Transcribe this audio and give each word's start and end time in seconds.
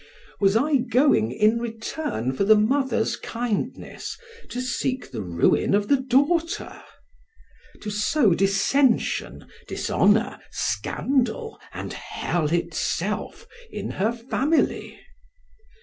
Was 0.39 0.55
I 0.55 0.77
going, 0.77 1.31
in 1.31 1.59
return 1.59 2.33
for 2.33 2.43
the 2.43 2.55
mother's 2.55 3.15
kindness, 3.15 4.17
to 4.49 4.59
seek 4.59 5.11
the 5.11 5.21
ruin 5.21 5.75
of 5.75 5.89
the 5.89 5.97
daughter? 5.97 6.81
To 7.81 7.91
sow 7.91 8.33
dissension, 8.33 9.45
dishonor, 9.67 10.39
scandal, 10.49 11.59
and 11.71 11.93
hell 11.93 12.47
itself, 12.47 13.45
in 13.69 13.91
her 13.91 14.11
family? 14.11 14.99